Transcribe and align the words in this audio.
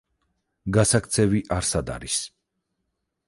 გასაქცევი 0.77 1.43
არსად 1.57 1.93
არის! 1.97 2.17